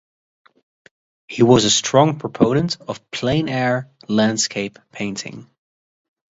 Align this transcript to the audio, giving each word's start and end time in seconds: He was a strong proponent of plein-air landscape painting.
He 1.27 1.43
was 1.43 1.63
a 1.63 1.69
strong 1.69 2.17
proponent 2.17 2.77
of 2.87 3.07
plein-air 3.11 3.91
landscape 4.09 4.79
painting. 4.91 5.47